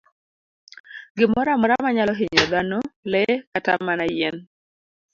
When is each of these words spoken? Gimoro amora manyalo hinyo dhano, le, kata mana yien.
Gimoro 1.17 1.49
amora 1.53 1.75
manyalo 1.85 2.13
hinyo 2.19 2.45
dhano, 2.51 2.79
le, 3.11 3.23
kata 3.51 3.71
mana 3.87 4.05
yien. 4.15 4.37